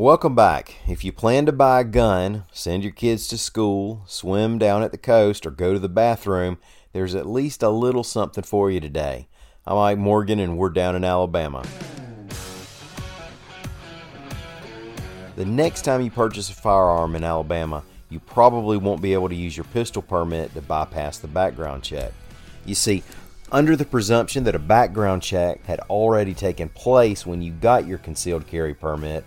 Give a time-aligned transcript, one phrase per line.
[0.00, 0.76] Welcome back.
[0.88, 4.92] If you plan to buy a gun, send your kids to school, swim down at
[4.92, 6.56] the coast, or go to the bathroom,
[6.94, 9.28] there's at least a little something for you today.
[9.66, 11.66] I'm Mike Morgan, and we're down in Alabama.
[15.36, 19.34] The next time you purchase a firearm in Alabama, you probably won't be able to
[19.34, 22.14] use your pistol permit to bypass the background check.
[22.64, 23.02] You see,
[23.52, 27.98] under the presumption that a background check had already taken place when you got your
[27.98, 29.26] concealed carry permit,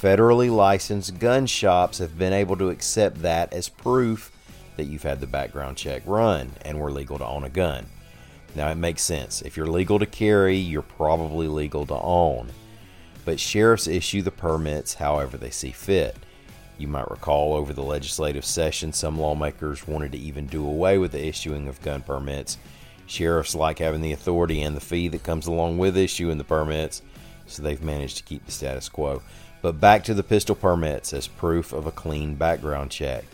[0.00, 4.30] federally licensed gun shops have been able to accept that as proof
[4.76, 7.86] that you've had the background check run and were legal to own a gun.
[8.54, 9.42] Now, it makes sense.
[9.42, 12.50] If you're legal to carry, you're probably legal to own.
[13.24, 16.16] But sheriffs issue the permits however they see fit.
[16.78, 21.12] You might recall over the legislative session, some lawmakers wanted to even do away with
[21.12, 22.56] the issuing of gun permits
[23.08, 27.00] Sheriffs like having the authority and the fee that comes along with issuing the permits,
[27.48, 29.22] so they've managed to keep the status quo.
[29.60, 33.24] But back to the pistol permits as proof of a clean background check.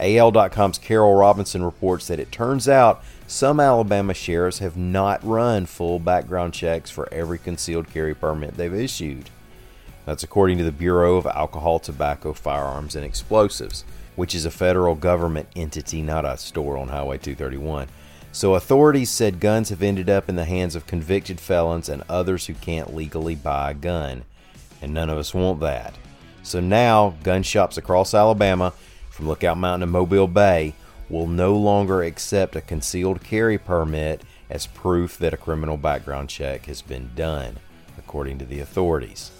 [0.00, 5.98] AL.com's Carol Robinson reports that it turns out some Alabama sheriffs have not run full
[5.98, 9.30] background checks for every concealed carry permit they've issued.
[10.04, 13.84] That's according to the Bureau of Alcohol, Tobacco, Firearms, and Explosives,
[14.16, 17.88] which is a federal government entity, not a store on Highway 231.
[18.34, 22.46] So authorities said guns have ended up in the hands of convicted felons and others
[22.46, 24.24] who can't legally buy a gun.
[24.82, 25.94] And none of us want that.
[26.42, 28.72] So now, gun shops across Alabama,
[29.08, 30.74] from Lookout Mountain to Mobile Bay,
[31.08, 36.66] will no longer accept a concealed carry permit as proof that a criminal background check
[36.66, 37.58] has been done,
[37.96, 39.30] according to the authorities.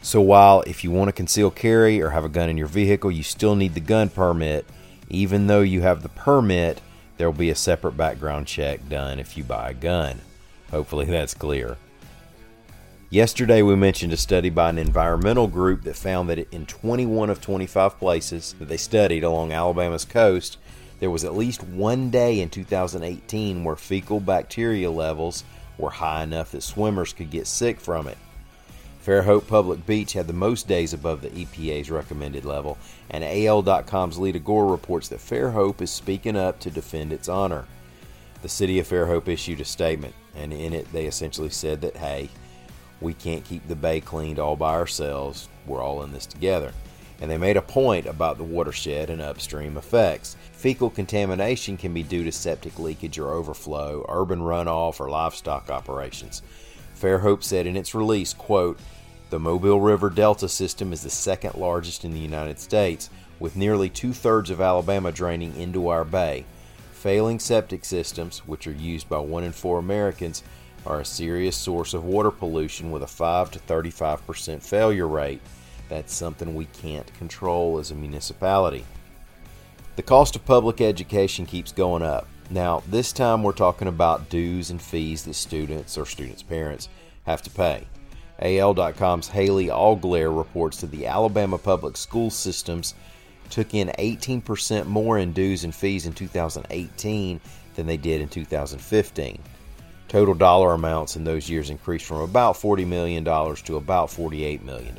[0.00, 3.10] So while if you want to conceal carry or have a gun in your vehicle,
[3.10, 4.64] you still need the gun permit,
[5.10, 6.80] even though you have the permit,
[7.18, 10.20] there will be a separate background check done if you buy a gun.
[10.70, 11.76] Hopefully, that's clear.
[13.10, 17.40] Yesterday, we mentioned a study by an environmental group that found that in 21 of
[17.40, 20.58] 25 places that they studied along Alabama's coast,
[21.00, 25.44] there was at least one day in 2018 where fecal bacteria levels
[25.78, 28.18] were high enough that swimmers could get sick from it.
[29.08, 32.76] Fairhope Public Beach had the most days above the EPA's recommended level,
[33.08, 37.64] and AL.com's Leada Gore reports that Fairhope is speaking up to defend its honor.
[38.42, 42.28] The city of Fairhope issued a statement, and in it they essentially said that, hey,
[43.00, 46.74] we can't keep the bay cleaned all by ourselves, we're all in this together.
[47.22, 50.36] And they made a point about the watershed and upstream effects.
[50.52, 56.42] Fecal contamination can be due to septic leakage or overflow, urban runoff, or livestock operations.
[57.00, 58.78] Fairhope said in its release, quote,
[59.30, 63.90] the Mobile River Delta system is the second largest in the United States, with nearly
[63.90, 66.46] two thirds of Alabama draining into our bay.
[66.92, 70.42] Failing septic systems, which are used by one in four Americans,
[70.86, 75.42] are a serious source of water pollution with a 5 to 35% failure rate.
[75.88, 78.84] That's something we can't control as a municipality.
[79.96, 82.26] The cost of public education keeps going up.
[82.50, 86.88] Now, this time we're talking about dues and fees that students or students' parents
[87.26, 87.86] have to pay.
[88.40, 92.94] AL.com's Haley Allglair reports that the Alabama public school systems
[93.50, 97.40] took in 18% more in dues and fees in 2018
[97.74, 99.42] than they did in 2015.
[100.08, 104.96] Total dollar amounts in those years increased from about $40 million to about $48 million.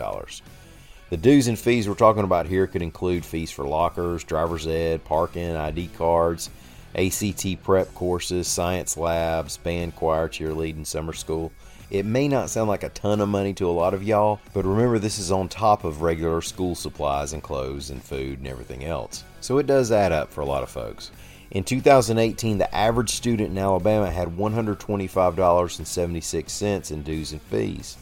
[1.09, 5.03] The dues and fees we're talking about here could include fees for lockers, driver's ed,
[5.05, 6.51] parking, ID cards,
[6.95, 11.51] ACT prep courses, science labs, band, choir, cheerleading, summer school,
[11.91, 14.63] it may not sound like a ton of money to a lot of y'all, but
[14.63, 18.85] remember this is on top of regular school supplies and clothes and food and everything
[18.85, 19.23] else.
[19.41, 21.09] So it does add up for a lot of folks.
[21.49, 27.97] In 2018, the average student in Alabama had $125.76 in dues and fees,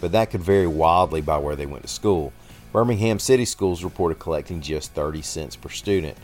[0.00, 2.32] but that could vary wildly by where they went to school.
[2.70, 6.16] Birmingham City Schools reported collecting just 30 cents per student.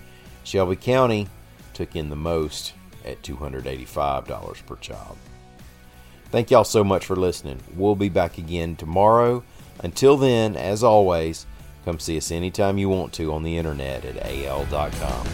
[0.45, 1.27] Shelby County
[1.75, 2.75] took in the most
[3.05, 5.17] at $285 per child.
[6.31, 7.61] Thank y'all so much for listening.
[7.77, 9.45] We'll be back again tomorrow.
[9.81, 11.47] Until then, as always,
[11.85, 15.27] come see us anytime you want to on the internet at al.com.